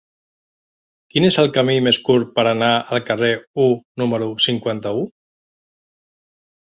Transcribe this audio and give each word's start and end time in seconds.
Quin 1.15 1.27
és 1.27 1.35
el 1.43 1.49
camí 1.57 1.75
més 1.87 1.99
curt 2.07 2.33
per 2.39 2.45
anar 2.53 2.71
al 2.97 3.03
carrer 3.11 3.31
U 3.67 3.67
número 4.03 4.31
cinquanta-u? 4.47 5.05